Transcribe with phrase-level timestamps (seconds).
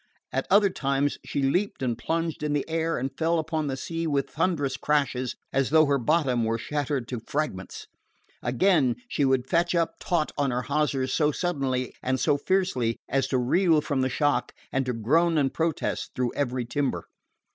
[0.31, 4.07] At other times she leaped and plunged in the air and fell upon the seas
[4.07, 7.85] with thunderous crashes as though her bottom were shattered to fragments.
[8.41, 13.27] Again, she would fetch up taut on her hawsers so suddenly and so fiercely as
[13.27, 17.03] to reel from the shock and to groan and protest through every timber.